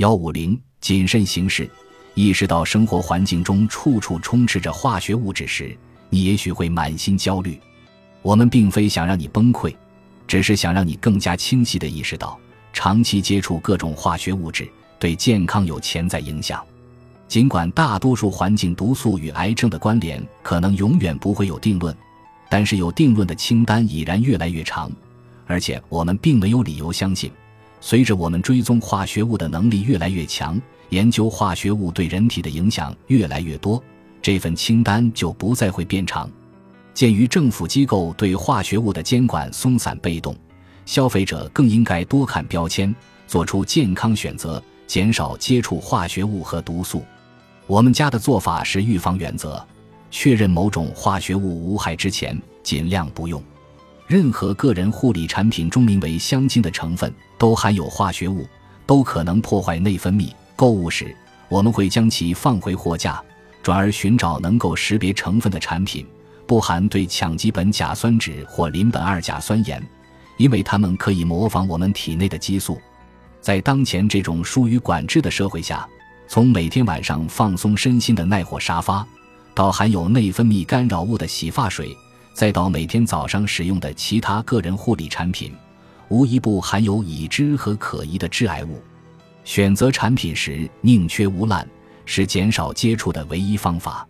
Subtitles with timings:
[0.00, 1.68] 幺五零，谨慎行事。
[2.14, 5.76] 意识到生活环境中处处充斥着化学物质时，
[6.08, 7.60] 你也许会满心焦虑。
[8.22, 9.76] 我们并非想让你崩溃，
[10.26, 12.40] 只是想让你更加清晰地意识到，
[12.72, 14.66] 长期接触各种化学物质
[14.98, 16.64] 对健康有潜在影响。
[17.28, 21.94] 尽管大多数环境毒素与癌症的关联可能永远不会有定论，
[22.48, 24.90] 但是有定论的清单已然越来越长，
[25.46, 27.30] 而且我们并没有理由相信，
[27.80, 30.60] 随着我们追踪化学物的能力越来越强，
[30.90, 33.82] 研究化学物对人体的影响越来越多，
[34.20, 36.30] 这份清单就不再会变长。
[36.92, 40.36] 鉴于政府机构对化学物的监管松散被动，
[40.84, 42.94] 消费者更应该多看标签，
[43.26, 47.02] 做出健康选择，减少接触化学物和毒素。
[47.66, 49.64] 我们家的做法是预防原则：
[50.10, 53.42] 确认某种化学物无害之前，尽量不用。
[54.10, 58.44] 任何个人护理产品中名为香精的成分都含有化学物，
[58.84, 60.32] 都可能破坏内分泌。
[60.56, 61.14] 购物时，
[61.48, 63.22] 我们会将其放回货架，
[63.62, 66.04] 转而寻找能够识别成分的产品，
[66.44, 69.80] 不含对羟基苯甲酸酯或邻苯二甲酸盐，
[70.38, 72.80] 因为它们可以模仿我们体内的激素。
[73.40, 75.88] 在当前这种疏于管制的社会下。
[76.26, 79.06] 从每天晚上放松身心的耐火沙发，
[79.54, 81.96] 到含有内分泌干扰物的洗发水，
[82.32, 85.52] 再到每天早上使用的其他个人护理产品，
[86.08, 88.82] 无一不含有已知和可疑的致癌物。
[89.44, 91.66] 选择产品时宁缺毋滥，
[92.04, 94.06] 是减少接触的唯一方法。